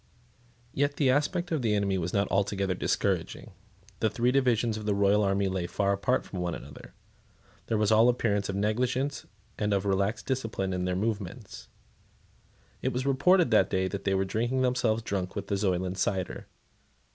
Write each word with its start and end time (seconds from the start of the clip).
Yet 0.73 0.95
the 0.95 1.11
aspect 1.11 1.51
of 1.51 1.61
the 1.61 1.75
enemy 1.75 1.99
was 1.99 2.11
not 2.11 2.27
altogether 2.31 2.73
discouraging. 2.73 3.51
The 3.99 4.09
three 4.09 4.31
divisions 4.31 4.75
of 4.75 4.87
the 4.87 4.95
royal 4.95 5.23
army 5.23 5.47
lay 5.47 5.67
far 5.67 5.93
apart 5.93 6.25
from 6.25 6.39
one 6.39 6.55
another. 6.55 6.95
There 7.67 7.77
was 7.77 7.91
all 7.91 8.09
appearance 8.09 8.49
of 8.49 8.55
negligence 8.55 9.27
and 9.59 9.73
of 9.75 9.85
relaxed 9.85 10.25
discipline 10.25 10.73
in 10.73 10.81
all 10.81 10.85
their 10.87 10.95
movements. 10.95 11.67
It 12.81 12.91
was 12.93 13.05
reported 13.05 13.51
that 13.51 13.69
they 13.69 14.15
were 14.15 14.25
drinking 14.25 14.63
themselves 14.63 15.03
drunk 15.03 15.35
with 15.35 15.49
the 15.49 15.55
Zoyland 15.55 15.97
cider. 15.97 16.47